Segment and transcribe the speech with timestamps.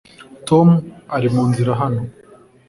[0.47, 0.67] tom
[1.15, 2.01] ari munzira hano